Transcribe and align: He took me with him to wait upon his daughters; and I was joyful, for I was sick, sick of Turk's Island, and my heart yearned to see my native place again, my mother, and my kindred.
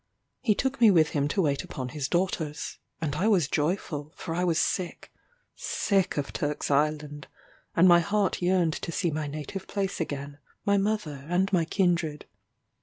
He 0.41 0.55
took 0.55 0.81
me 0.81 0.89
with 0.89 1.09
him 1.09 1.27
to 1.27 1.43
wait 1.43 1.63
upon 1.63 1.89
his 1.89 2.07
daughters; 2.07 2.79
and 2.99 3.13
I 3.15 3.27
was 3.27 3.47
joyful, 3.47 4.11
for 4.15 4.33
I 4.33 4.43
was 4.43 4.57
sick, 4.57 5.13
sick 5.55 6.17
of 6.17 6.33
Turk's 6.33 6.71
Island, 6.71 7.27
and 7.75 7.87
my 7.87 7.99
heart 7.99 8.41
yearned 8.41 8.73
to 8.73 8.91
see 8.91 9.11
my 9.11 9.27
native 9.27 9.67
place 9.67 10.01
again, 10.01 10.39
my 10.65 10.77
mother, 10.77 11.27
and 11.29 11.53
my 11.53 11.65
kindred. 11.65 12.25